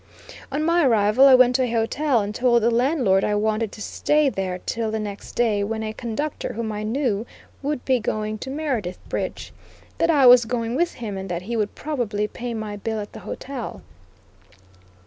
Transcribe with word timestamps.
On 0.51 0.63
my 0.63 0.83
arrival 0.83 1.27
I 1.27 1.35
went 1.35 1.57
to 1.57 1.61
a 1.65 1.71
hotel 1.71 2.21
and 2.21 2.33
told 2.33 2.63
the 2.63 2.71
landlord 2.71 3.23
I 3.23 3.35
wanted 3.35 3.71
to 3.73 3.83
stay 3.83 4.29
there 4.29 4.57
till 4.65 4.89
the 4.89 4.97
next 4.99 5.33
day, 5.33 5.63
when 5.63 5.83
a 5.83 5.93
conductor 5.93 6.53
whom 6.53 6.71
I 6.71 6.81
knew 6.81 7.23
would 7.61 7.85
be 7.85 7.99
going 7.99 8.39
to 8.39 8.49
Meredith 8.49 8.97
Bridge; 9.09 9.53
that 9.99 10.09
I 10.09 10.25
was 10.25 10.45
going 10.45 10.73
with 10.73 10.93
him, 10.95 11.19
and 11.19 11.29
that 11.29 11.43
he 11.43 11.55
would 11.55 11.75
probably 11.75 12.27
pay 12.27 12.55
my 12.55 12.77
bill 12.77 12.99
at 12.99 13.13
the 13.13 13.19
hotel. 13.19 13.83